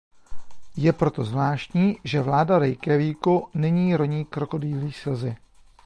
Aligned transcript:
Je 0.77 0.93
proto 0.93 1.23
zvláštní, 1.23 1.97
že 2.03 2.21
vláda 2.21 2.59
Reykjavíku 2.59 3.49
nyní 3.53 3.95
roní 3.95 4.25
krokodýlí 4.25 4.91
slzy. 4.91 5.35